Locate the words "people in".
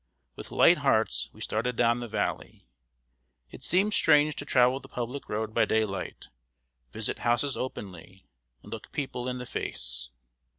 8.91-9.37